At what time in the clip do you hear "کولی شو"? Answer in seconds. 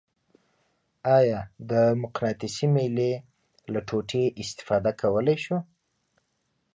5.01-5.57